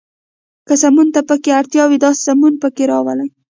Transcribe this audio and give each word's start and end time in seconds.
که 0.67 0.73
سمون 0.83 1.07
ته 1.15 1.21
پکې 1.29 1.51
اړتیا 1.59 1.83
وي، 1.87 1.97
داسې 2.05 2.19
سمون 2.27 2.53
پکې 2.63 2.83
راولئ. 2.91 3.29